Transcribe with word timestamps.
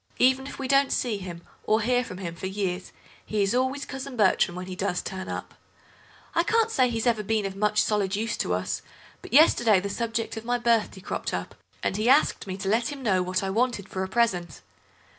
Even 0.17 0.47
if 0.47 0.57
we 0.57 0.67
don't 0.67 0.91
see 0.91 1.17
him 1.19 1.43
or 1.63 1.79
hear 1.81 2.03
from 2.03 2.17
him 2.17 2.33
for 2.33 2.47
years 2.47 2.91
he 3.23 3.43
is 3.43 3.53
always 3.53 3.85
Cousin 3.85 4.17
Bertram 4.17 4.55
when 4.55 4.65
he 4.65 4.75
does 4.75 4.99
turn 4.99 5.29
up. 5.29 5.53
I 6.33 6.41
can't 6.41 6.71
say 6.71 6.89
he's 6.89 7.05
ever 7.05 7.21
been 7.21 7.45
of 7.45 7.55
much 7.55 7.83
solid 7.83 8.15
use 8.15 8.35
to 8.37 8.55
us, 8.55 8.81
but 9.21 9.31
yesterday 9.31 9.79
the 9.79 9.89
subject 9.89 10.35
of 10.37 10.43
my 10.43 10.57
birthday 10.57 11.01
cropped 11.01 11.35
up, 11.35 11.53
and 11.83 11.97
he 11.97 12.09
asked 12.09 12.47
me 12.47 12.57
to 12.57 12.67
let 12.67 12.91
him 12.91 13.03
know 13.03 13.21
what 13.21 13.43
I 13.43 13.51
wanted 13.51 13.87
for 13.87 14.03
a 14.03 14.07
present." 14.07 14.61